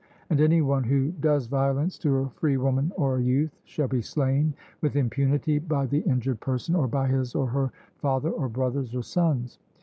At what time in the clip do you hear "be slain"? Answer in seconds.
3.87-4.55